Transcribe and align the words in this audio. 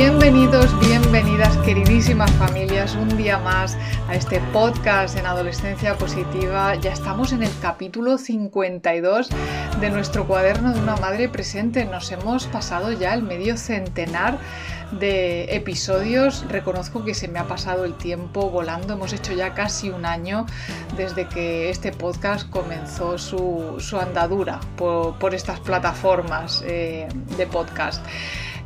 Bienvenidos, 0.00 0.80
bienvenidas 0.80 1.58
queridísimas 1.58 2.32
familias, 2.32 2.94
un 2.94 3.18
día 3.18 3.36
más 3.36 3.76
a 4.08 4.14
este 4.14 4.40
podcast 4.50 5.14
en 5.18 5.26
Adolescencia 5.26 5.94
Positiva. 5.98 6.74
Ya 6.76 6.90
estamos 6.90 7.34
en 7.34 7.42
el 7.42 7.50
capítulo 7.60 8.16
52 8.16 9.28
de 9.78 9.90
nuestro 9.90 10.26
cuaderno 10.26 10.72
de 10.72 10.80
una 10.80 10.96
madre 10.96 11.28
presente. 11.28 11.84
Nos 11.84 12.10
hemos 12.12 12.46
pasado 12.46 12.92
ya 12.92 13.12
el 13.12 13.22
medio 13.22 13.58
centenar 13.58 14.38
de 14.98 15.54
episodios. 15.54 16.46
Reconozco 16.48 17.04
que 17.04 17.12
se 17.12 17.28
me 17.28 17.38
ha 17.38 17.44
pasado 17.44 17.84
el 17.84 17.92
tiempo 17.92 18.48
volando. 18.48 18.94
Hemos 18.94 19.12
hecho 19.12 19.34
ya 19.34 19.52
casi 19.52 19.90
un 19.90 20.06
año 20.06 20.46
desde 20.96 21.28
que 21.28 21.68
este 21.68 21.92
podcast 21.92 22.48
comenzó 22.48 23.18
su, 23.18 23.98
andadura 24.00 24.60
por, 24.78 25.34
estas 25.34 25.60
plataformas 25.60 26.64
eh, 26.66 27.06
de 27.36 27.46
podcast. 27.46 28.02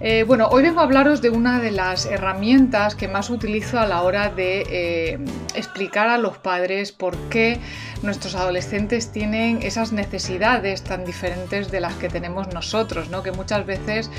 Eh, 0.00 0.24
bueno, 0.26 0.48
hoy 0.48 0.62
vengo 0.62 0.80
a 0.80 0.82
hablaros 0.82 1.22
de 1.22 1.30
una 1.30 1.60
de 1.60 1.70
las 1.70 2.06
herramientas 2.06 2.94
que 2.94 3.06
más 3.06 3.30
utilizo 3.30 3.78
a 3.78 3.86
la 3.86 4.02
hora 4.02 4.28
de 4.28 4.64
eh, 4.68 5.18
explicar 5.54 6.08
a 6.08 6.18
los 6.18 6.36
padres 6.38 6.90
por 6.90 7.16
qué 7.28 7.58
nuestros 8.04 8.34
adolescentes 8.34 9.10
tienen 9.10 9.62
esas 9.62 9.92
necesidades 9.92 10.82
tan 10.82 11.04
diferentes 11.04 11.70
de 11.70 11.80
las 11.80 11.94
que 11.94 12.08
tenemos 12.08 12.52
nosotros, 12.52 13.10
¿no? 13.10 13.22
que 13.22 13.32
muchas 13.32 13.66
veces 13.66 14.10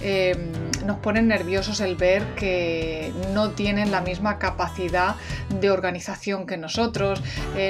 eh, 0.00 0.36
nos 0.84 0.98
ponen 0.98 1.28
nerviosos 1.28 1.80
el 1.80 1.96
ver 1.96 2.22
que 2.34 3.12
no 3.32 3.50
tienen 3.50 3.90
la 3.90 4.00
misma 4.00 4.38
capacidad 4.38 5.16
de 5.60 5.70
organización 5.70 6.46
que 6.46 6.56
nosotros, 6.56 7.22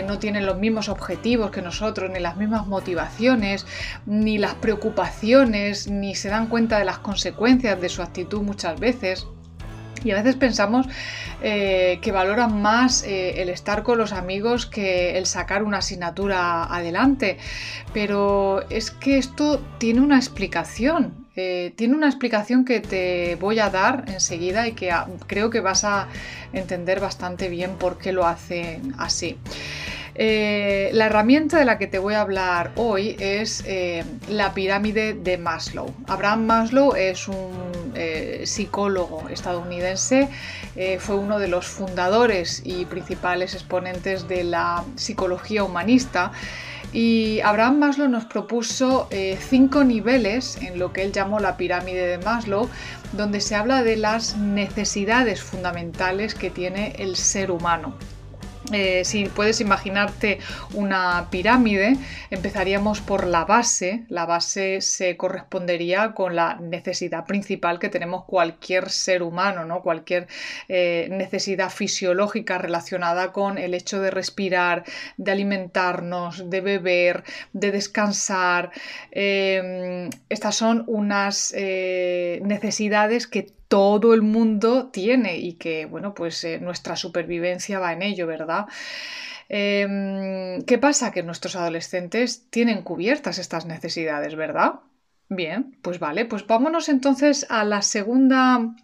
no 0.06 0.18
tienen 0.18 0.46
los 0.46 0.58
mismos 0.58 0.88
objetivos 0.88 1.50
que 1.50 1.62
nosotros, 1.62 2.10
ni 2.10 2.20
las 2.20 2.36
mismas 2.36 2.66
motivaciones, 2.66 3.66
ni 4.06 4.38
las 4.38 4.54
preocupaciones, 4.54 5.88
ni 5.88 6.14
se 6.14 6.28
dan 6.28 6.48
cuenta 6.48 6.78
de 6.78 6.84
las 6.84 6.98
consecuencias 6.98 7.80
de 7.80 7.88
su 7.88 8.02
actitud 8.02 8.42
muchas 8.42 8.78
veces. 8.78 9.26
Y 10.04 10.10
a 10.10 10.16
veces 10.16 10.36
pensamos 10.36 10.86
eh, 11.42 11.98
que 12.02 12.12
valoran 12.12 12.60
más 12.60 13.02
eh, 13.04 13.42
el 13.42 13.48
estar 13.48 13.82
con 13.82 13.98
los 13.98 14.12
amigos 14.12 14.66
que 14.66 15.18
el 15.18 15.26
sacar 15.26 15.62
una 15.62 15.78
asignatura 15.78 16.64
adelante. 16.64 17.38
Pero 17.92 18.68
es 18.70 18.90
que 18.90 19.18
esto 19.18 19.60
tiene 19.78 20.00
una 20.00 20.16
explicación. 20.16 21.26
Eh, 21.36 21.72
tiene 21.76 21.94
una 21.94 22.08
explicación 22.08 22.64
que 22.64 22.80
te 22.80 23.36
voy 23.36 23.60
a 23.60 23.70
dar 23.70 24.04
enseguida 24.08 24.66
y 24.66 24.72
que 24.72 24.90
ah, 24.90 25.06
creo 25.28 25.50
que 25.50 25.60
vas 25.60 25.84
a 25.84 26.08
entender 26.52 26.98
bastante 26.98 27.48
bien 27.48 27.76
por 27.78 27.98
qué 27.98 28.12
lo 28.12 28.26
hacen 28.26 28.94
así. 28.98 29.38
Eh, 30.20 30.90
la 30.94 31.06
herramienta 31.06 31.60
de 31.60 31.64
la 31.64 31.78
que 31.78 31.86
te 31.86 32.00
voy 32.00 32.14
a 32.14 32.22
hablar 32.22 32.72
hoy 32.74 33.14
es 33.20 33.62
eh, 33.68 34.04
la 34.28 34.52
pirámide 34.52 35.14
de 35.14 35.38
Maslow. 35.38 35.94
Abraham 36.08 36.44
Maslow 36.44 36.96
es 36.96 37.28
un 37.28 37.92
eh, 37.94 38.42
psicólogo 38.44 39.28
estadounidense, 39.28 40.28
fue 40.98 41.16
uno 41.16 41.38
de 41.38 41.46
los 41.46 41.66
fundadores 41.66 42.62
y 42.64 42.84
principales 42.84 43.54
exponentes 43.54 44.26
de 44.26 44.42
la 44.42 44.84
psicología 44.96 45.62
humanista. 45.62 46.32
Y 46.92 47.40
Abraham 47.40 47.78
Maslow 47.78 48.08
nos 48.08 48.24
propuso 48.24 49.08
cinco 49.40 49.84
niveles 49.84 50.56
en 50.62 50.78
lo 50.78 50.92
que 50.92 51.02
él 51.02 51.12
llamó 51.12 51.38
la 51.38 51.56
pirámide 51.56 52.06
de 52.06 52.18
Maslow, 52.18 52.68
donde 53.12 53.40
se 53.40 53.54
habla 53.54 53.82
de 53.82 53.96
las 53.96 54.36
necesidades 54.36 55.42
fundamentales 55.42 56.34
que 56.34 56.50
tiene 56.50 56.94
el 56.98 57.16
ser 57.16 57.50
humano. 57.50 57.94
Eh, 58.72 59.04
si 59.04 59.24
puedes 59.26 59.60
imaginarte 59.60 60.38
una 60.74 61.28
pirámide, 61.30 61.96
empezaríamos 62.30 63.00
por 63.00 63.26
la 63.26 63.44
base. 63.44 64.04
La 64.08 64.26
base 64.26 64.80
se 64.80 65.16
correspondería 65.16 66.12
con 66.12 66.36
la 66.36 66.56
necesidad 66.56 67.24
principal 67.24 67.78
que 67.78 67.88
tenemos 67.88 68.24
cualquier 68.24 68.90
ser 68.90 69.22
humano, 69.22 69.64
¿no? 69.64 69.82
cualquier 69.82 70.28
eh, 70.68 71.08
necesidad 71.10 71.70
fisiológica 71.70 72.58
relacionada 72.58 73.32
con 73.32 73.58
el 73.58 73.74
hecho 73.74 74.00
de 74.00 74.10
respirar, 74.10 74.84
de 75.16 75.32
alimentarnos, 75.32 76.50
de 76.50 76.60
beber, 76.60 77.24
de 77.52 77.72
descansar. 77.72 78.70
Em, 79.10 80.10
estas 80.28 80.54
son 80.56 80.84
unas 80.86 81.54
eh, 81.56 82.40
necesidades 82.44 83.26
que 83.26 83.57
todo 83.68 84.14
el 84.14 84.22
mundo 84.22 84.88
tiene 84.90 85.38
y 85.38 85.54
que, 85.54 85.86
bueno, 85.86 86.14
pues 86.14 86.42
eh, 86.44 86.58
nuestra 86.60 86.96
supervivencia 86.96 87.78
va 87.78 87.92
en 87.92 88.02
ello, 88.02 88.26
¿verdad? 88.26 88.66
Em, 89.48 90.62
¿Qué 90.64 90.78
pasa? 90.78 91.10
Que 91.12 91.22
nuestros 91.22 91.56
adolescentes 91.56 92.48
tienen 92.50 92.82
cubiertas 92.82 93.38
estas 93.38 93.66
necesidades, 93.66 94.34
¿verdad? 94.36 94.80
Bien, 95.28 95.76
pues 95.82 95.98
vale, 95.98 96.24
pues 96.26 96.46
vámonos 96.46 96.88
entonces 96.88 97.46
a 97.50 97.64
la 97.64 97.82
segunda 97.82 98.74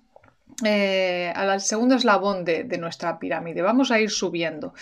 eh, 0.63 1.33
al 1.35 1.61
segundo 1.61 1.97
eslabón 1.97 2.45
de, 2.45 2.65
nuestra 2.79 3.19
pirámide. 3.19 3.63
Vamos 3.63 3.91
a 3.91 3.99
ir 3.99 4.11
subiendo 4.11 4.73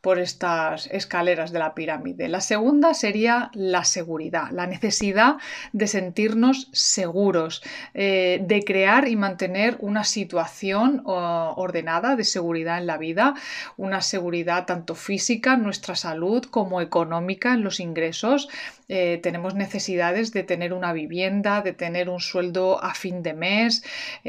por 0.00 0.20
estas 0.20 0.86
escaleras 0.86 1.50
de 1.50 1.58
la 1.58 1.74
pirámide. 1.74 2.28
La 2.28 2.40
segunda 2.40 2.94
sería 2.94 3.50
la 3.54 3.84
seguridad, 3.84 4.50
la 4.52 4.66
necesidad 4.66 5.36
de 5.72 5.88
sentirnos 5.88 6.68
seguros, 6.72 7.62
eh, 7.94 8.40
de 8.42 8.62
crear 8.62 9.08
y 9.08 9.16
mantener 9.16 9.76
una 9.80 10.04
situación 10.04 11.02
ordenada 11.04 12.14
de 12.14 12.24
seguridad 12.24 12.78
en 12.78 12.86
la 12.86 12.98
vida, 12.98 13.34
una 13.76 14.02
seguridad 14.02 14.66
tanto 14.66 14.94
física 14.94 15.56
nuestra 15.56 15.96
salud 15.96 16.44
como 16.44 16.80
económica 16.80 17.52
en 17.54 17.64
los 17.64 17.80
ingresos. 17.80 18.48
Eh, 18.88 19.18
tenemos 19.22 19.54
necesidades 19.54 20.32
de 20.32 20.44
tener 20.44 20.72
una 20.72 20.92
vivienda, 20.92 21.60
de 21.60 21.72
tener 21.72 22.08
un 22.08 22.20
sueldo 22.20 22.82
a 22.82 22.94
fin 22.94 23.22
de 23.22 23.34
mes, 23.34 23.82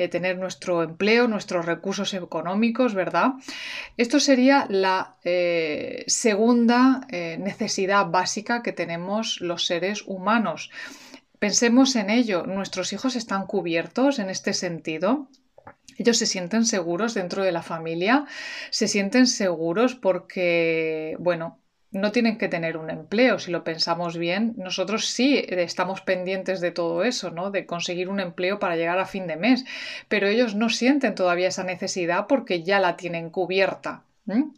tener 0.09 0.37
nuestro 0.37 0.83
empleo, 0.83 1.27
nuestros 1.27 1.65
recursos 1.65 2.13
económicos, 2.13 2.93
¿verdad? 2.95 3.33
Esto 3.97 4.19
sería 4.19 4.65
la 4.69 5.15
eh, 5.23 6.03
segunda 6.07 7.01
eh, 7.09 7.37
necesidad 7.39 8.07
básica 8.07 8.61
que 8.63 8.71
tenemos 8.71 9.41
los 9.41 9.65
seres 9.65 10.03
humanos. 10.05 10.71
Pensemos 11.39 11.95
en 11.95 12.09
ello, 12.09 12.45
nuestros 12.45 12.93
hijos 12.93 13.15
están 13.15 13.45
cubiertos 13.45 14.19
en 14.19 14.29
este 14.29 14.53
sentido. 14.53 15.27
Ellos 15.97 16.17
se 16.17 16.25
sienten 16.25 16.65
seguros 16.65 17.13
dentro 17.13 17.43
de 17.43 17.51
la 17.51 17.61
familia, 17.61 18.25
se 18.69 18.87
sienten 18.87 19.27
seguros 19.27 19.95
porque, 19.95 21.15
bueno, 21.19 21.59
no 21.91 22.11
tienen 22.11 22.37
que 22.37 22.49
tener 22.49 22.77
un 22.77 22.89
empleo, 22.89 23.39
si 23.39 23.51
lo 23.51 23.63
pensamos 23.63 24.17
bien. 24.17 24.53
Nosotros 24.57 25.05
sí 25.07 25.43
estamos 25.47 26.01
pendientes 26.01 26.61
de 26.61 26.71
todo 26.71 27.03
eso, 27.03 27.31
¿no? 27.31 27.51
De 27.51 27.65
conseguir 27.65 28.09
un 28.09 28.19
empleo 28.19 28.59
para 28.59 28.75
llegar 28.75 28.99
a 28.99 29.05
fin 29.05 29.27
de 29.27 29.37
mes, 29.37 29.65
pero 30.07 30.27
ellos 30.27 30.55
no 30.55 30.69
sienten 30.69 31.15
todavía 31.15 31.47
esa 31.47 31.63
necesidad 31.63 32.27
porque 32.27 32.63
ya 32.63 32.79
la 32.79 32.97
tienen 32.97 33.29
cubierta. 33.29 34.03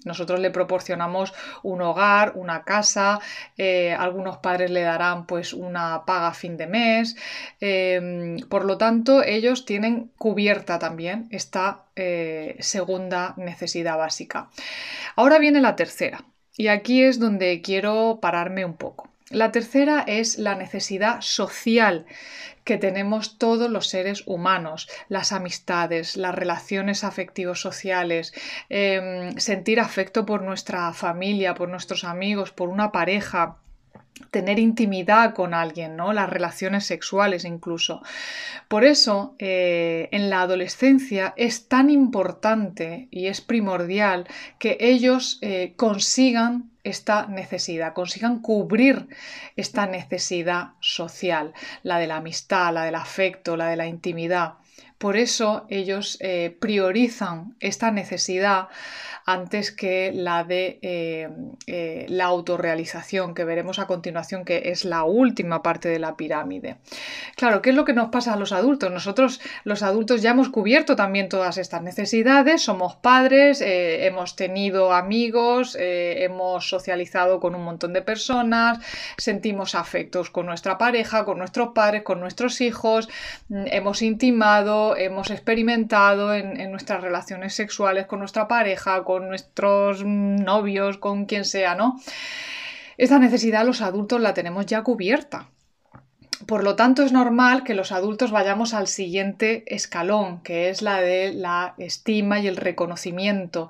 Nosotros 0.03 0.39
le 0.39 0.50
proporcionamos 0.50 1.34
un 1.62 1.81
hogar, 1.81 2.34
una 2.35 2.63
casa, 2.63 3.19
eh, 3.57 3.94
algunos 3.94 4.38
padres 4.38 4.72
le 4.72 4.81
darán 4.81 5.28
pues 5.28 5.53
una 5.53 6.06
paga 6.06 6.29
a 6.29 6.34
fin 6.34 6.57
de 6.57 6.66
mes. 6.68 7.16
Em, 7.59 8.39
por 8.50 8.66
lo 8.66 8.78
tanto, 8.78 9.23
ellos 9.23 9.66
tienen 9.66 10.12
cubierta 10.18 10.80
también 10.80 11.27
esta 11.30 11.86
eh, 11.95 12.56
segunda 12.59 13.33
necesidad 13.38 13.98
básica. 13.98 14.50
Ahora 15.15 15.38
viene 15.38 15.62
la 15.62 15.75
tercera. 15.75 16.24
Y 16.59 16.67
aquí 16.67 17.03
es 17.03 17.19
donde 17.19 17.61
quiero 17.61 18.19
pararme 18.21 18.65
un 18.65 18.73
poco. 18.73 19.07
La 19.29 19.53
tercera 19.53 20.03
es 20.06 20.38
la 20.38 20.56
necesidad 20.56 21.21
social 21.21 22.06
que 22.65 22.77
tenemos 22.77 23.38
todos 23.38 23.71
los 23.71 23.88
seres 23.88 24.23
humanos, 24.25 24.89
las 25.07 25.31
amistades, 25.31 26.17
las 26.17 26.35
relaciones 26.35 27.06
afectivos 27.06 27.61
sociales, 27.61 28.33
em, 28.67 29.38
sentir 29.38 29.79
afecto 29.79 30.25
por 30.25 30.41
nuestra 30.41 30.91
familia, 30.91 31.53
por 31.53 31.69
nuestros 31.69 32.03
amigos, 32.03 32.51
por 32.51 32.67
una 32.67 32.91
pareja, 32.91 33.56
tener 34.31 34.60
intimidad 34.60 35.33
con 35.33 35.54
alguien, 35.54 35.95
¿no? 35.95 36.13
Las 36.13 36.30
relaciones 36.30 36.86
sexuales 36.86 37.45
incluso. 37.45 38.01
Por 38.68 38.83
eso, 38.83 39.36
eh, 39.39 40.10
en 40.12 40.30
la 40.30 40.42
adolescencia 40.42 41.33
es 41.38 41.68
tan 41.68 41.89
importante 41.89 43.07
y 43.12 43.27
es 43.27 43.42
primordial 43.42 44.27
que 44.60 44.77
ellos 44.80 45.39
eh, 45.42 45.74
consigan 45.75 46.69
esta 46.83 47.27
necesidad, 47.27 47.94
consigan 47.94 48.39
cubrir 48.39 49.07
esta 49.56 49.86
necesidad 49.86 50.69
social, 50.80 51.54
la 51.83 52.00
de 52.00 52.07
la 52.07 52.18
amistad, 52.18 52.74
la 52.74 52.86
del 52.86 52.95
afecto, 52.95 53.57
la 53.57 53.68
de 53.68 53.75
la 53.75 53.88
intimidad. 53.88 54.54
Por 55.00 55.16
eso 55.16 55.66
ellos 55.69 56.18
eh, 56.19 56.57
priorizan 56.60 57.56
esta 57.62 57.90
necesidad 57.90 58.68
antes 59.25 59.72
que 59.72 60.12
la 60.13 60.44
de 60.44 60.80
eh, 60.81 61.30
eh, 61.68 62.06
la 62.10 62.25
autorrealización, 62.25 63.34
que 63.34 63.46
veremos 63.46 63.80
a 63.80 63.86
continuación, 63.86 64.44
que 64.44 64.72
es 64.72 64.86
la 64.86 65.04
última 65.04 65.62
parte 65.62 65.88
de 65.88 66.00
la 66.00 66.18
pirámide. 66.18 66.78
Claro, 67.36 67.62
¿qué 67.62 67.69
es 67.69 67.75
lo 67.75 67.86
que 67.86 67.94
nos 67.94 68.10
pasa 68.10 68.34
a 68.34 68.38
los 68.38 68.51
adultos? 68.51 68.92
Nosotros, 68.92 69.40
los 69.63 69.84
adultos, 69.84 70.22
ya 70.22 70.31
hemos 70.31 70.50
cubierto 70.50 70.96
también 70.96 71.30
todas 71.30 71.57
estas 71.57 71.81
necesidades, 71.84 72.63
somos 72.63 72.95
padres, 72.95 73.62
hemos 73.62 74.36
tenido 74.36 74.92
amigos, 74.94 75.78
hemos 75.80 76.68
socializado 76.68 77.40
con 77.40 77.56
un 77.56 77.63
montón 77.63 77.94
de 77.94 78.02
personas, 78.02 78.80
sentimos 79.18 79.75
afectos 79.75 80.31
con 80.31 80.48
nuestra 80.48 80.78
pareja, 80.78 81.24
con 81.24 81.38
nuestros 81.38 81.69
padres, 81.74 82.04
con 82.04 82.19
nuestros 82.19 82.62
hijos, 82.62 83.10
mm, 83.50 83.66
hemos 83.68 84.02
intimado, 84.02 84.88
hemos 84.97 85.30
experimentado 85.31 86.33
en, 86.33 86.59
en 86.59 86.71
nuestras 86.71 87.01
relaciones 87.01 87.53
sexuales 87.53 88.06
con 88.06 88.19
nuestra 88.19 88.47
pareja, 88.47 89.03
con 89.03 89.27
nuestros 89.27 90.03
novios, 90.06 90.97
con 90.97 91.25
quien 91.25 91.45
sea, 91.45 91.75
¿no? 91.75 92.00
Esta 92.97 93.18
necesidad 93.18 93.65
los 93.65 93.81
adultos 93.81 94.19
la 94.19 94.33
tenemos 94.33 94.65
ya 94.65 94.83
cubierta. 94.83 95.50
Por 96.50 96.63
lo 96.63 96.75
tanto, 96.75 97.04
es 97.04 97.12
normal 97.12 97.63
que 97.63 97.75
los 97.75 97.92
adultos 97.92 98.31
vayamos 98.31 98.74
al 98.74 98.88
siguiente 98.88 99.63
escalón, 99.68 100.42
que 100.42 100.72
es 100.72 100.81
la 100.81 101.00
de 101.00 101.31
la 101.31 101.75
estima 101.78 102.40
y 102.40 102.48
el 102.48 102.57
reconocimiento. 102.57 103.69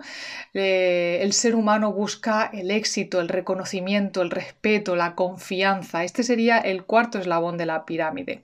Eh, 0.54 1.20
el 1.22 1.34
ser 1.34 1.56
humano 1.56 1.92
busca 1.92 2.50
el 2.54 2.72
éxito, 2.72 3.20
el 3.20 3.28
reconocimiento, 3.28 4.22
el 4.22 4.32
respeto, 4.32 4.96
la 4.96 5.14
confianza. 5.16 6.06
Este 6.06 6.24
sería 6.24 6.58
el 6.58 6.86
cuarto 6.86 7.20
eslabón 7.20 7.58
de 7.58 7.66
la 7.66 7.84
pirámide. 7.84 8.44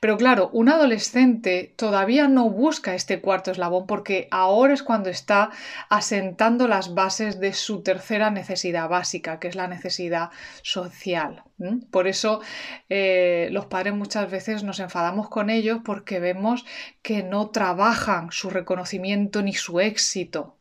Pero 0.00 0.18
claro, 0.18 0.50
un 0.52 0.68
adolescente 0.68 1.72
todavía 1.74 2.28
no 2.28 2.50
busca 2.50 2.94
este 2.94 3.22
cuarto 3.22 3.52
eslabón 3.52 3.86
porque 3.86 4.28
ahora 4.30 4.74
es 4.74 4.82
cuando 4.82 5.08
está 5.08 5.48
asentando 5.88 6.68
las 6.68 6.92
bases 6.92 7.40
de 7.40 7.54
su 7.54 7.82
tercera 7.82 8.28
necesidad 8.28 8.90
básica, 8.90 9.40
que 9.40 9.48
es 9.48 9.56
la 9.56 9.66
necesidad 9.66 10.28
social. 10.60 11.42
Por 11.90 12.08
eso 12.08 12.40
eh, 12.88 13.48
los 13.52 13.66
padres 13.66 13.94
muchas 13.94 14.30
veces 14.30 14.62
nos 14.64 14.80
enfadamos 14.80 15.28
con 15.28 15.50
ellos 15.50 15.80
porque 15.84 16.20
vemos 16.20 16.64
que 17.02 17.22
no 17.22 17.50
trabajan 17.50 18.30
su 18.32 18.50
reconocimiento 18.50 19.42
ni 19.42 19.54
su 19.54 19.80
éxito. 19.80 20.58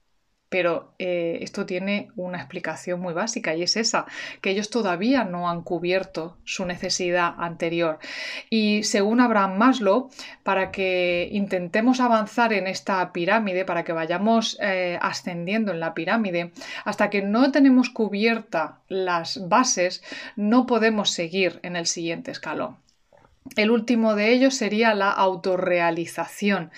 Pero 0.51 0.91
eh, 0.99 1.39
esto 1.41 1.65
tiene 1.65 2.09
una 2.17 2.37
explicación 2.37 2.99
muy 2.99 3.13
básica 3.13 3.55
y 3.55 3.63
es 3.63 3.77
esa, 3.77 4.05
que 4.41 4.49
ellos 4.49 4.69
todavía 4.69 5.23
no 5.23 5.49
han 5.49 5.61
cubierto 5.61 6.35
su 6.43 6.65
necesidad 6.65 7.35
anterior. 7.37 7.99
Y 8.49 8.83
según 8.83 9.21
Abraham 9.21 9.57
Maslow, 9.57 10.09
para 10.43 10.69
que 10.71 11.29
intentemos 11.31 12.01
avanzar 12.01 12.51
en 12.51 12.67
esta 12.67 13.13
pirámide, 13.13 13.63
para 13.63 13.85
que 13.85 13.93
vayamos 13.93 14.57
eh, 14.61 14.99
ascendiendo 15.01 15.71
en 15.71 15.79
la 15.79 15.93
pirámide, 15.93 16.51
hasta 16.83 17.09
que 17.09 17.21
no 17.21 17.49
tenemos 17.53 17.89
cubierta 17.89 18.79
las 18.89 19.47
bases, 19.47 20.03
no 20.35 20.65
podemos 20.65 21.11
seguir 21.11 21.61
en 21.63 21.77
el 21.77 21.87
siguiente 21.87 22.31
escalón. 22.31 22.75
El 23.55 23.71
último 23.71 24.15
de 24.15 24.31
ellos 24.31 24.55
sería 24.55 24.93
la 24.93 25.11
autorrealización 25.11 26.71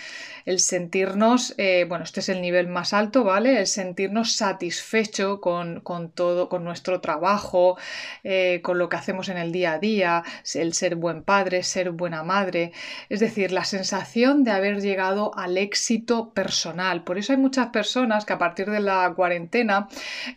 el 0.46 0.60
sentirnos, 0.60 1.56
eh, 1.58 1.86
bueno, 1.88 2.04
este 2.04 2.20
es 2.20 2.30
el 2.30 2.42
nivel 2.42 2.68
más 2.68 2.94
alto, 2.94 3.24
¿vale? 3.24 3.60
El 3.60 3.68
sentirnos 3.68 4.36
satisfecho 4.36 5.40
con, 5.40 5.82
todo, 6.14 6.50
con 6.50 6.64
nuestro 6.64 7.00
trabajo, 7.02 7.78
eh, 8.24 8.60
con 8.64 8.78
lo 8.78 8.90
que 8.90 8.98
hacemos 8.98 9.30
en 9.30 9.38
el 9.38 9.52
día 9.52 9.74
a 9.74 9.80
día, 9.80 10.24
el 10.54 10.74
ser 10.74 10.96
buen 10.96 11.24
padre, 11.24 11.64
ser 11.64 11.92
buena 11.92 12.24
madre, 12.24 12.74
es 13.10 13.20
decir, 13.20 13.52
la 13.52 13.64
sensación 13.64 14.44
de 14.44 14.52
haber 14.52 14.82
llegado 14.82 15.32
al 15.38 15.58
éxito 15.58 16.32
personal. 16.34 17.04
Por 17.04 17.18
eso 17.18 17.34
hay 17.34 17.40
muchas 17.40 17.68
personas 17.68 18.26
que 18.26 18.34
a 18.34 18.38
partir 18.38 18.70
de 18.70 18.82
la 18.82 19.14
cuarentena 19.16 19.88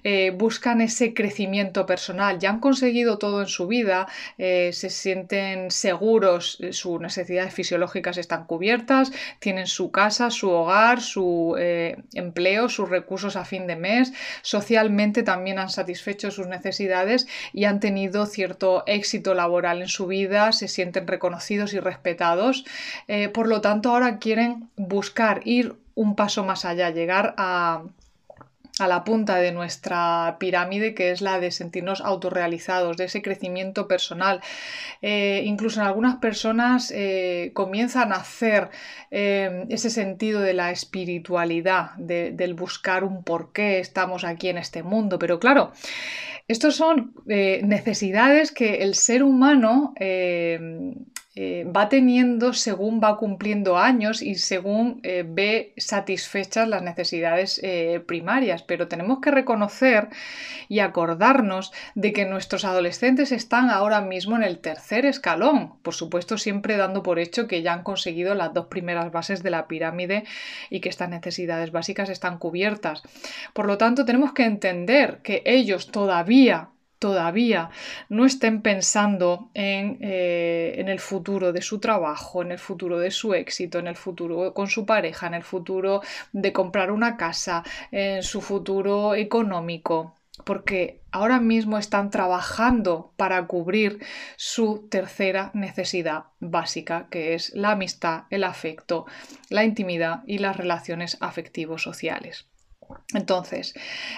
eh, 0.05 0.31
buscan 0.31 0.81
ese 0.81 1.15
crecimiento 1.15 1.87
personal, 1.87 2.39
ya 2.39 2.51
han 2.51 2.61
conseguido 2.61 3.19
todo 3.19 3.41
en 3.41 3.49
su 3.49 3.67
vida, 3.67 4.07
se 4.37 4.91
sienten 4.91 5.71
seguros, 5.71 6.26
sus 6.41 7.01
necesidades 7.01 7.55
fisiológicas 7.55 8.19
están 8.19 8.47
cubiertas, 8.47 9.13
tienen 9.39 9.67
su 9.67 9.91
casa, 9.91 10.31
su 10.31 10.51
hogar, 10.51 11.01
su 11.01 11.57
eh, 11.59 11.97
empleo, 12.15 12.69
sus 12.69 12.89
recursos 12.89 13.37
a 13.37 13.45
fin 13.45 13.67
de 13.67 13.77
mes, 13.77 14.13
socialmente 14.43 15.23
también 15.23 15.59
han 15.59 15.71
satisfecho 15.71 16.31
sus 16.31 16.47
necesidades 16.47 17.27
y 17.53 17.65
han 17.65 17.81
tenido 17.81 18.27
cierto 18.27 18.85
éxito 18.87 19.35
laboral 19.35 19.83
en 19.83 19.89
su 19.89 20.07
vida, 20.07 20.53
se 20.53 20.69
sienten 20.69 21.07
reconocidos 21.07 21.73
y 21.73 21.81
respetados. 21.81 22.65
Eh, 23.09 23.29
por 23.29 23.49
lo 23.49 23.61
tanto, 23.61 23.91
ahora 23.91 24.19
quieren 24.19 24.69
buscar 24.77 25.41
ir 25.45 25.77
un 25.95 26.15
paso 26.15 26.45
más 26.45 26.65
allá, 26.65 26.91
llegar 26.91 27.35
a 27.39 27.83
a 28.79 28.89
la 28.89 29.05
punta 29.05 29.37
de 29.37 29.53
nuestra 29.53 30.37
pirámide, 30.39 30.95
que 30.95 31.11
es 31.11 31.23
la 31.23 31.41
de 31.41 31.51
sentirnos 31.51 32.03
autorrealizados, 32.03 32.97
de 32.97 33.05
ese 33.05 33.23
crecimiento 33.23 33.89
personal. 33.89 34.41
Eh, 35.01 35.43
incluso 35.47 35.81
en 35.81 35.87
algunas 35.87 36.17
personas 36.17 36.93
eh, 36.95 37.53
comienzan 37.55 38.13
a 38.13 38.17
hacer 38.17 38.69
eh, 39.11 39.65
ese 39.71 39.89
sentido 39.89 40.41
de 40.41 40.53
la 40.53 40.71
espiritualidad, 40.71 41.93
del 41.97 42.55
buscar 42.55 43.05
un 43.05 43.25
por 43.25 43.53
qué 43.53 43.79
estamos 43.79 44.25
aquí 44.25 44.49
en 44.49 44.59
este 44.59 44.83
mundo. 44.83 45.19
Pero 45.19 45.41
claro, 45.41 45.73
estos 46.47 46.77
son 46.77 47.15
necesidades 47.25 48.53
que 48.53 48.83
el 48.83 48.95
ser 48.95 49.23
humano 49.23 49.95
eh, 51.39 51.65
va 51.65 51.91
teniendo 51.91 52.55
según 52.55 52.99
va 52.99 53.19
cumpliendo 53.19 53.77
años 53.77 54.23
y 54.23 54.37
según 54.37 55.01
eh, 55.03 55.23
ve 55.29 55.75
satisfechas 55.77 56.67
las 56.67 56.83
necesidades 56.83 57.61
eh, 57.63 58.03
primarias. 58.07 58.63
Pero 58.63 58.89
tenemos 58.89 59.21
que 59.21 59.31
reconocer 59.31 60.09
y 60.71 60.79
acordarnos 60.79 61.73
de 61.95 62.15
que 62.15 62.25
nuestros 62.25 62.65
adolescentes 62.65 63.33
están 63.33 63.69
ahora 63.69 64.01
mismo 64.01 64.35
en 64.37 64.45
el 64.45 64.61
tercer 64.61 65.05
escalón. 65.05 65.75
Por 65.83 65.93
supuesto, 65.93 66.39
siempre 66.39 66.79
dando 66.79 67.03
por 67.03 67.19
hecho 67.19 67.47
que 67.47 67.61
ya 67.61 67.75
han 67.75 67.83
conseguido 67.83 68.35
las 68.35 68.55
dos 68.55 68.69
primeras 68.69 69.13
bases 69.13 69.43
de 69.43 69.51
la 69.51 69.69
pirámide 69.69 70.25
y 70.71 70.81
que 70.81 70.89
estas 70.89 71.11
necesidades 71.11 71.71
básicas 71.71 72.09
están 72.09 72.39
cubiertas. 72.39 73.03
Por 73.53 73.67
lo 73.67 73.77
tanto, 73.77 74.07
tenemos 74.07 74.33
que 74.33 74.45
entender 74.45 75.19
que 75.23 75.43
ellos 75.45 75.91
todavía 75.91 76.71
todavía 77.07 77.71
no 78.09 78.27
estén 78.27 78.63
pensando 78.63 79.51
eh, 79.55 80.75
en, 80.77 80.89
el 80.89 80.99
futuro 80.99 81.53
de 81.53 81.63
su 81.63 81.79
trabajo, 81.79 82.43
en 82.43 82.51
el 82.51 82.59
futuro 82.59 82.99
de 82.99 83.13
su 83.13 83.33
éxito, 83.33 83.79
en 83.79 83.87
el 83.87 83.95
futuro 83.95 84.53
con 84.53 84.67
su 84.67 84.85
pareja, 84.85 85.29
en 85.29 85.35
el 85.35 85.45
futuro 85.45 86.03
de 86.33 86.53
comprar 86.53 86.91
una 86.91 87.17
casa, 87.17 87.63
en 87.93 88.25
su 88.25 88.41
futuro 88.41 89.15
económico, 89.15 90.17
porque 90.45 91.01
ahora 91.13 91.39
mismo 91.39 91.79
están 91.79 92.11
trabajando 92.11 93.13
para 93.17 93.47
cubrir 93.47 94.01
su 94.37 94.89
tercera 94.91 95.53
necesidad 95.55 96.25
básica, 96.41 97.07
que 97.09 97.35
es 97.35 97.55
la 97.55 97.71
amistad, 97.71 98.25
el 98.31 98.43
afecto, 98.43 99.07
la 99.49 99.63
intimidad 99.63 100.25
y 100.27 100.39
las 100.39 100.57
relaciones 100.57 101.19
afectivos 101.21 101.85
sociales. 101.85 102.49
Entonces, 103.15 103.75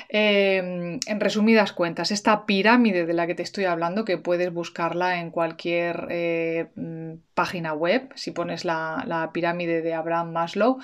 em, 0.09 0.99
en 1.07 1.21
resumidas 1.21 1.73
cuentas, 1.73 2.11
esta 2.11 2.47
pirámide 2.47 3.05
de 3.05 3.13
la 3.13 3.27
que 3.27 3.35
te 3.35 3.43
estoy 3.43 3.67
hablando, 3.67 4.05
que 4.05 4.17
puedes 4.17 4.53
buscarla 4.53 5.21
en 5.21 5.31
cualquier 5.31 6.07
eh, 6.11 6.69
mm, 6.75 7.13
página 7.35 7.75
web, 7.75 8.11
si 8.15 8.31
pones 8.31 8.65
la, 8.65 9.31
pirámide 9.35 9.83
de 9.83 9.93
Abraham 9.93 10.33
Maslow, 10.33 10.79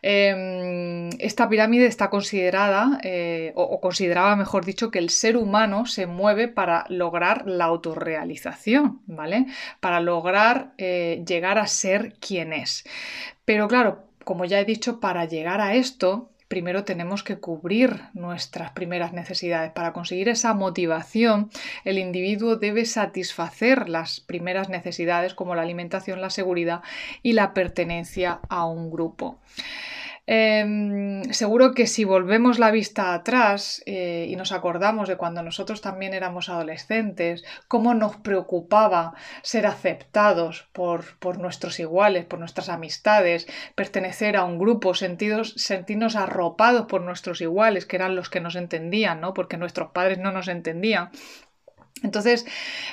em, 0.00 1.10
esta 1.18 1.48
pirámide 1.48 1.86
está 1.86 2.08
considerada, 2.10 2.98
eh, 3.02 3.52
o, 3.54 3.80
consideraba, 3.80 4.34
mejor 4.34 4.64
dicho, 4.64 4.90
que 4.90 4.98
el 4.98 5.10
ser 5.10 5.36
humano 5.36 5.84
se 5.86 6.06
mueve 6.06 6.48
para 6.48 6.86
lograr 6.88 7.44
la 7.46 7.66
autorrealización, 7.66 9.02
¿vale? 9.06 9.46
Para 9.80 10.00
lograr 10.00 10.72
eh, 10.78 11.22
llegar 11.26 11.58
a 11.58 11.66
ser 11.66 12.14
quien 12.18 12.52
es. 12.52 12.84
Pero 13.44 13.68
claro, 13.68 14.04
como 14.24 14.44
ya 14.44 14.60
he 14.60 14.64
dicho, 14.64 15.00
para 15.00 15.24
llegar 15.26 15.60
a 15.60 15.74
esto, 15.74 16.31
primero 16.52 16.84
tenemos 16.84 17.22
que 17.22 17.38
cubrir 17.38 18.02
nuestras 18.12 18.72
primeras 18.72 19.14
necesidades. 19.14 19.72
Para 19.72 19.94
conseguir 19.94 20.28
esa 20.28 20.52
motivación, 20.52 21.48
el 21.86 21.96
individuo 21.96 22.56
debe 22.56 22.84
satisfacer 22.84 23.88
las 23.88 24.20
primeras 24.20 24.68
necesidades 24.68 25.32
como 25.32 25.54
la 25.54 25.62
alimentación, 25.62 26.20
la 26.20 26.28
seguridad 26.28 26.82
y 27.22 27.32
la 27.32 27.54
pertenencia 27.54 28.40
a 28.50 28.66
un 28.66 28.90
grupo. 28.90 29.38
Em, 30.26 31.24
seguro 31.32 31.74
que 31.74 31.88
si 31.88 32.04
volvemos 32.04 32.60
la 32.60 32.70
vista 32.70 33.12
atrás 33.12 33.82
eh, 33.86 34.26
y 34.28 34.36
nos 34.36 34.52
acordamos 34.52 35.08
de 35.08 35.16
cuando 35.16 35.42
nosotros 35.42 35.80
también 35.80 36.14
éramos 36.14 36.48
adolescentes, 36.48 37.44
cómo 37.66 37.92
nos 37.94 38.16
preocupaba 38.18 39.14
ser 39.42 39.66
aceptados 39.66 40.68
por, 40.72 41.18
por 41.18 41.38
nuestros 41.38 41.80
iguales, 41.80 42.24
por 42.24 42.38
nuestras 42.38 42.68
amistades, 42.68 43.48
pertenecer 43.74 44.36
a 44.36 44.44
un 44.44 44.58
grupo, 44.60 44.94
sentidos, 44.94 45.54
sentirnos 45.56 46.14
arropados 46.14 46.86
por 46.86 47.00
nuestros 47.02 47.40
iguales, 47.40 47.84
que 47.84 47.96
eran 47.96 48.14
los 48.14 48.30
que 48.30 48.40
nos 48.40 48.54
entendían, 48.54 49.20
¿no? 49.20 49.34
porque 49.34 49.56
nuestros 49.56 49.90
padres 49.90 50.18
no 50.18 50.30
nos 50.30 50.46
entendían. 50.46 51.10
Entonces, 52.02 52.46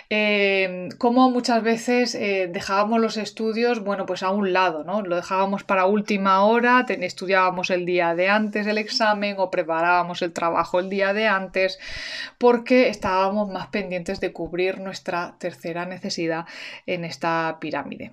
eh, 0.10 0.90
como 0.98 1.32
muchas 1.32 1.64
veces 1.64 2.14
eh, 2.14 2.48
dejábamos 2.52 3.00
los 3.00 3.18
estudios, 3.18 3.84
bueno, 3.84 4.06
pues 4.06 4.22
a 4.22 4.30
un 4.30 4.54
lado, 4.54 4.84
¿no? 4.84 5.02
Lo 5.02 5.16
dejábamos 5.16 5.64
para 5.64 5.86
última 5.86 6.44
hora, 6.46 6.86
estudiábamos 6.88 7.72
el 7.72 7.86
día 7.86 8.14
de 8.14 8.30
antes 8.30 8.66
del 8.66 8.78
examen 8.78 9.36
o 9.40 9.50
preparábamos 9.50 10.22
el 10.22 10.32
trabajo 10.32 10.80
el 10.80 10.90
día 10.90 11.14
de 11.14 11.28
antes, 11.28 11.80
porque 12.38 12.90
estábamos 12.90 13.50
más 13.50 13.68
pendientes 13.68 14.20
de 14.20 14.32
cubrir 14.32 14.80
nuestra 14.80 15.36
tercera 15.40 15.86
necesidad 15.86 16.46
en 16.86 17.04
esta 17.04 17.58
pirámide. 17.60 18.12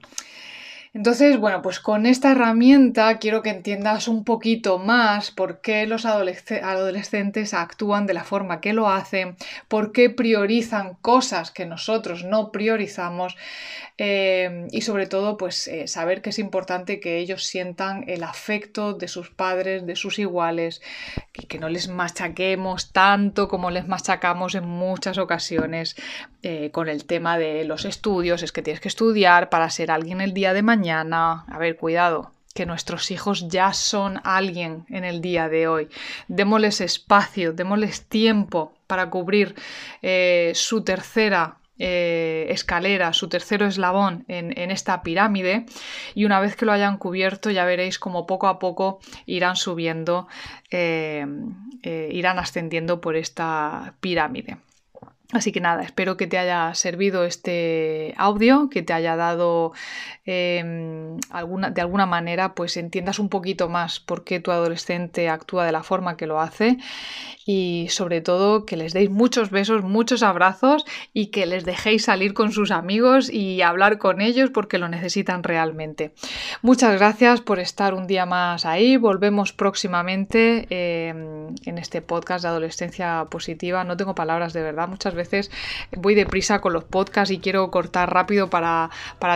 Entonces, 0.97 1.39
bueno, 1.39 1.61
pues 1.61 1.79
con 1.79 2.07
esta 2.07 2.33
herramienta 2.33 3.19
quiero 3.19 3.43
que 3.43 3.51
entiendas 3.51 4.09
un 4.09 4.25
poquito 4.25 4.79
más 4.79 5.31
por 5.31 5.61
qué 5.61 5.87
los 5.87 6.07
adolescentes 6.07 7.53
actúan 7.53 8.07
de 8.07 8.15
la 8.15 8.25
forma 8.25 8.63
que 8.63 8.73
lo 8.73 8.89
hacen, 8.89 9.37
por 9.69 9.93
qué 9.93 10.09
priorizan 10.09 10.95
cosas 11.03 11.51
que 11.51 11.67
nosotros 11.67 12.25
no 12.25 12.51
priorizamos 12.51 13.37
eh, 13.99 14.69
y 14.71 14.81
sobre 14.83 15.07
todo, 15.07 15.37
pues 15.37 15.69
eh, 15.69 15.87
saber 15.87 16.23
que 16.23 16.31
es 16.31 16.39
importante 16.39 16.99
que 16.99 17.19
ellos 17.19 17.45
sientan 17.45 18.05
el 18.09 18.25
afecto 18.25 18.95
de 18.95 19.09
sus 19.09 19.29
padres, 19.29 19.87
de 19.87 19.97
sus 19.97 20.19
iguales, 20.19 20.83
y 21.35 21.47
que 21.47 21.59
no 21.59 21.69
les 21.71 21.89
machaquemos 21.89 22.93
tanto 22.93 23.49
como 23.49 23.71
les 23.71 23.87
machacamos 23.87 24.55
en 24.55 24.67
muchas 24.67 25.17
ocasiones 25.17 25.97
eh, 26.43 26.71
con 26.73 26.89
el 26.89 27.07
tema 27.07 27.39
de 27.39 27.65
los 27.65 27.87
estudios, 27.87 28.43
es 28.43 28.53
que 28.53 28.63
tienes 28.63 28.81
que 28.81 28.89
estudiar 28.89 29.49
para 29.49 29.71
ser 29.71 29.91
alguien 29.91 30.21
el 30.21 30.35
día 30.35 30.53
de 30.53 30.63
mañana 30.63 30.86
a 30.91 31.59
ver, 31.59 31.77
cuidado, 31.77 32.31
que 32.55 32.67
nuestros 32.67 33.11
hijos 33.11 33.49
ya 33.49 33.73
son 33.73 34.21
alguien 34.25 34.87
en 34.89 35.05
el 35.05 35.21
día 35.21 35.49
de 35.49 35.69
hoy. 35.69 35.89
Démosles 36.27 36.81
espacio, 36.81 37.53
démosles 37.53 38.07
tiempo 38.09 38.73
para 38.87 39.11
cubrir 39.11 39.55
eh, 40.03 40.53
su 40.55 40.83
tercera 40.83 41.59
eh, 41.79 42.47
escalera, 42.49 43.13
su 43.13 43.29
tercero 43.29 43.67
eslabón 43.67 44.25
en, 44.29 44.71
esta 44.71 45.03
pirámide 45.03 45.67
y 46.15 46.25
una 46.25 46.41
vez 46.41 46.57
que 46.57 46.65
lo 46.65 46.73
hayan 46.73 46.97
cubierto 46.97 47.51
ya 47.51 47.67
veréis 47.67 47.99
como 47.99 48.27
poco 48.27 48.47
a 48.49 48.59
poco 48.59 49.01
irán 49.27 49.57
subiendo, 49.57 50.27
eh, 50.71 51.27
irán 51.83 52.39
ascendiendo 52.39 53.03
por 53.03 53.15
esta 53.17 53.95
pirámide. 54.01 54.57
Así 55.33 55.51
que 55.51 55.61
nada, 55.61 55.83
espero 55.83 56.17
que 56.17 56.29
te 56.29 56.39
haya 56.39 56.73
servido 56.75 57.25
este 57.25 58.15
audio, 58.17 58.71
que 58.71 58.83
te 58.83 58.93
haya 58.93 59.17
dado 59.17 59.73
em, 60.25 61.19
alguna, 61.31 61.71
de 61.71 61.81
alguna 61.81 62.07
manera, 62.07 62.55
pues 62.55 62.77
entiendas 62.77 63.19
un 63.19 63.29
poquito 63.29 63.69
más 63.69 63.99
por 63.99 64.23
qué 64.23 64.39
tu 64.39 64.53
adolescente 64.53 65.29
actúa 65.29 65.67
de 65.67 65.73
la 65.73 65.83
forma 65.83 66.17
que 66.17 66.29
lo 66.29 66.41
hace 66.41 66.79
y 67.45 67.87
sobre 67.91 68.21
todo 68.21 68.67
que 68.67 68.77
les 68.77 68.93
deis 68.93 69.11
muchos 69.11 69.51
besos, 69.51 69.83
muchos 69.83 70.23
abrazos 70.23 70.85
y 71.13 71.29
que 71.29 71.47
les 71.47 71.65
dejéis 71.65 72.05
salir 72.05 72.35
con 72.35 72.53
sus 72.53 72.71
amigos 72.71 73.33
y 73.33 73.63
hablar 73.63 73.99
con 73.99 74.21
ellos 74.21 74.51
porque 74.51 74.79
lo 74.79 74.89
necesitan 74.89 75.43
realmente. 75.43 76.13
Muchas 76.63 76.99
gracias 76.99 77.41
por 77.41 77.59
estar 77.59 77.95
un 77.95 78.07
día 78.07 78.27
más 78.27 78.65
ahí. 78.65 78.97
Volvemos 78.97 79.53
próximamente 79.53 80.67
em, 80.71 81.55
en 81.65 81.79
este 81.79 82.03
podcast 82.03 82.43
de 82.43 82.49
adolescencia 82.49 83.27
positiva. 83.31 83.85
No 83.85 83.97
tengo 83.97 84.15
palabras 84.15 84.53
de 84.53 84.63
verdad. 84.63 84.89
Muchas 84.89 85.16
veces 85.17 85.51
voy 85.93 86.15
deprisa 86.15 86.61
con 86.61 86.73
los 86.73 86.85
podcasts 86.85 87.33
y 87.33 87.39
quiero 87.39 87.71
cortar 87.71 88.13
rápido 88.13 88.49
para, 88.49 88.91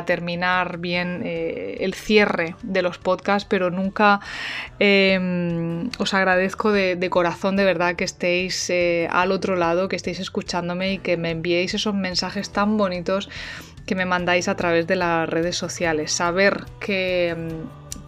terminar 0.06 0.78
bien 0.78 1.22
eh, 1.24 1.78
el 1.80 1.94
cierre 1.94 2.54
de 2.62 2.82
los 2.82 2.98
podcasts, 2.98 3.46
pero 3.48 3.70
nunca 3.70 4.20
em, 4.78 5.90
os 5.98 6.14
agradezco 6.14 6.72
de, 6.72 7.10
corazón 7.10 7.56
de 7.56 7.64
verdad 7.64 7.96
que 7.96 8.04
estéis 8.04 8.70
eh, 8.70 9.08
al 9.10 9.32
otro 9.32 9.56
lado, 9.56 9.88
que 9.88 9.96
estéis 9.96 10.20
escuchándome 10.20 10.92
y 10.92 10.98
que 10.98 11.16
me 11.16 11.30
enviéis 11.30 11.74
esos 11.74 11.94
mensajes 11.94 12.50
tan 12.50 12.76
bonitos 12.76 13.28
que 13.86 13.94
me 13.94 14.04
mandáis 14.04 14.48
a 14.48 14.56
través 14.56 14.86
de 14.86 14.96
las 14.96 15.28
redes 15.28 15.56
sociales. 15.56 16.12
Saber 16.12 16.64
que 16.80 17.28
em, 17.28 17.48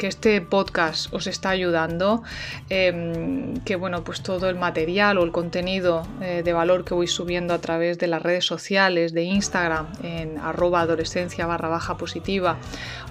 que 0.03 0.09
este 0.09 0.41
podcast 0.41 1.15
os 1.15 1.29
está 1.29 1.51
ayudando, 1.51 2.25
em, 2.71 3.55
que 3.59 3.77
bueno, 3.77 4.03
pues 4.03 4.21
todo 4.21 4.49
el 4.49 4.57
material 4.57 5.17
o 5.19 5.23
el 5.23 5.31
contenido 5.31 6.03
eh, 6.21 6.43
de 6.45 6.53
valor 6.53 6.85
que 6.85 6.93
voy 6.93 7.07
subiendo 7.07 7.55
a 7.55 7.61
través 7.61 7.99
de 7.99 8.09
las 8.09 8.21
redes 8.21 8.45
sociales, 8.45 9.13
de 9.13 9.23
Instagram, 9.23 9.87
en 10.03 10.39
arroba 10.39 10.81
adolescencia 10.81 11.47
barra 11.47 11.69
baja 11.69 11.97
positiva 11.97 12.59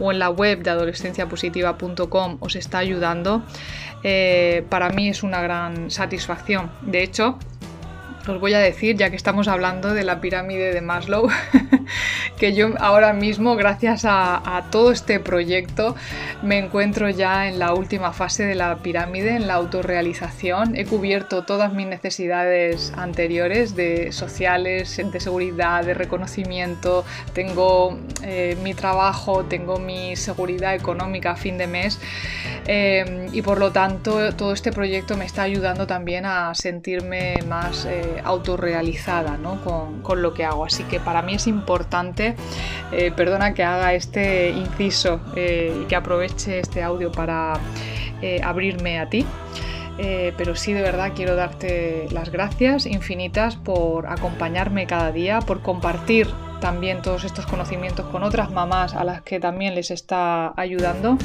o 0.01 0.11
en 0.11 0.19
la 0.19 0.29
web 0.29 0.63
de 0.63 0.69
adolescenciapositiva.com 0.69 2.37
os 2.41 2.55
está 2.57 2.79
ayudando, 2.79 3.43
eh, 4.03 4.65
para 4.67 4.89
mí 4.89 5.07
es 5.07 5.23
una 5.23 5.41
gran 5.41 5.91
satisfacción. 5.91 6.71
De 6.81 7.03
hecho, 7.03 7.37
os 8.27 8.39
voy 8.39 8.53
a 8.53 8.59
decir, 8.59 8.97
ya 8.97 9.09
que 9.09 9.15
estamos 9.15 9.47
hablando 9.47 9.93
de 9.93 10.03
la 10.03 10.21
pirámide 10.21 10.73
de 10.73 10.81
Maslow, 10.81 11.27
que 12.37 12.53
yo 12.53 12.69
ahora 12.79 13.13
mismo, 13.13 13.55
gracias 13.55 14.03
a, 14.05 14.67
todo 14.69 14.91
este 14.91 15.19
proyecto, 15.19 15.95
me 16.43 16.59
encuentro 16.59 17.09
ya 17.09 17.47
en 17.47 17.57
la 17.57 17.73
última 17.73 18.13
fase 18.13 18.45
de 18.45 18.55
la 18.55 18.77
pirámide, 18.77 19.35
en 19.35 19.47
la 19.47 19.55
autorrealización. 19.55 20.75
He 20.75 20.85
cubierto 20.85 21.43
todas 21.43 21.73
mis 21.73 21.87
necesidades 21.87 22.93
anteriores 22.95 23.75
de 23.75 24.11
sociales, 24.11 24.97
de 24.97 25.19
seguridad, 25.19 25.83
de 25.83 25.93
reconocimiento, 25.93 27.03
tengo 27.33 27.97
eh, 28.23 28.55
mi 28.63 28.73
trabajo, 28.73 29.45
tengo 29.45 29.77
mi 29.77 30.15
seguridad 30.15 30.75
económica 30.75 31.31
a 31.31 31.35
fin 31.35 31.57
de 31.57 31.67
mes 31.67 31.99
eh, 32.67 33.27
y 33.31 33.41
por 33.41 33.59
lo 33.59 33.71
tanto 33.71 34.33
todo 34.35 34.53
este 34.53 34.71
proyecto 34.71 35.17
me 35.17 35.25
está 35.25 35.43
ayudando 35.43 35.87
también 35.87 36.25
a 36.25 36.53
sentirme 36.53 37.35
más... 37.47 37.85
Eh, 37.85 38.20
autorrealizada 38.23 39.37
con, 40.03 40.21
lo 40.21 40.33
que 40.33 40.45
hago. 40.45 40.65
Así 40.65 40.83
que 40.83 40.99
para 40.99 41.21
mí 41.21 41.35
es 41.35 41.47
importante, 41.47 42.35
eh, 42.91 43.11
perdona 43.11 43.53
que 43.53 43.63
haga 43.63 43.93
este 43.93 44.49
inciso 44.49 45.19
eh, 45.35 45.75
y 45.81 45.85
que 45.85 45.95
aproveche 45.95 46.59
este 46.59 46.83
audio 46.83 47.11
para 47.11 47.53
eh, 48.21 48.41
abrirme 48.43 48.99
a 48.99 49.09
ti. 49.09 49.25
pero 50.37 50.55
sí 50.55 50.73
de 50.73 50.81
verdad 50.81 51.11
quiero 51.15 51.35
darte 51.35 52.07
las 52.11 52.31
gracias 52.31 52.87
infinitas 52.87 53.55
por 53.55 54.07
acompañarme 54.07 54.87
cada 54.87 55.11
día, 55.11 55.41
por 55.41 55.61
compartir 55.61 56.27
también 56.59 57.01
todos 57.01 57.23
estos 57.23 57.45
conocimientos 57.45 58.05
con 58.07 58.23
otras 58.23 58.49
mamás 58.51 58.95
a 58.95 59.03
las 59.03 59.21
que 59.21 59.39
también 59.39 59.75
les 59.75 59.91
está 59.91 60.53
ayudando. 60.55 61.17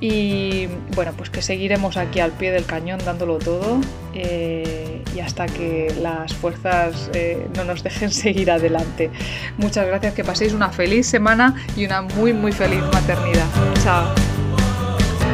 Y 0.00 0.68
bueno, 0.94 1.12
pues 1.16 1.28
que 1.28 1.42
seguiremos 1.42 1.96
aquí 1.96 2.20
al 2.20 2.30
pie 2.32 2.52
del 2.52 2.64
cañón 2.64 3.00
dándolo 3.04 3.38
todo 3.38 3.80
eh, 4.14 5.02
y 5.14 5.20
hasta 5.20 5.46
que 5.46 5.92
las 6.00 6.34
fuerzas 6.34 7.10
eh, 7.14 7.48
no 7.56 7.64
nos 7.64 7.82
dejen 7.82 8.10
seguir 8.12 8.50
adelante. 8.50 9.10
Muchas 9.56 9.86
gracias, 9.86 10.14
que 10.14 10.24
paséis 10.24 10.52
una 10.52 10.70
feliz 10.70 11.06
semana 11.06 11.54
y 11.76 11.84
una 11.84 12.02
muy 12.02 12.32
muy 12.32 12.52
feliz 12.52 12.82
maternidad. 12.92 13.46
Chao. 13.82 14.14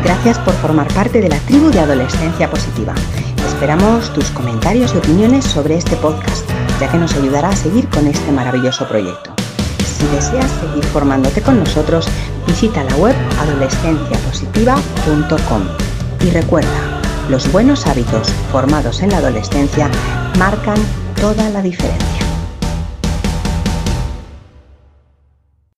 Gracias 0.02 0.38
por 0.40 0.54
formar 0.54 0.87
parte 0.88 1.21
de 1.21 1.28
la 1.28 1.38
tribu 1.40 1.71
de 1.71 1.80
Adolescencia 1.80 2.50
Positiva. 2.50 2.94
Esperamos 3.47 4.12
tus 4.12 4.30
comentarios 4.30 4.94
y 4.94 4.99
opiniones 4.99 5.44
sobre 5.44 5.76
este 5.76 5.97
podcast, 5.97 6.49
ya 6.80 6.90
que 6.90 6.99
nos 6.99 7.14
ayudará 7.14 7.50
a 7.50 7.56
seguir 7.56 7.88
con 7.88 8.06
este 8.06 8.33
maravilloso 8.33 8.87
proyecto. 8.87 9.35
Si 9.78 10.06
deseas 10.09 10.50
seguir 10.50 10.85
formándote 10.85 11.40
con 11.40 11.59
nosotros, 11.59 12.06
visita 12.47 12.85
la 12.85 12.97
web 12.97 13.15
adolescenciapositiva.com 13.41 15.63
y 16.25 16.31
recuerda, 16.31 17.01
los 17.29 17.53
buenos 17.53 17.87
hábitos 17.87 18.29
formados 18.51 19.03
en 19.03 19.11
la 19.11 19.19
adolescencia 19.19 19.91
marcan 20.39 20.79
toda 21.21 21.51
la 21.51 21.61
diferencia. 21.63 22.13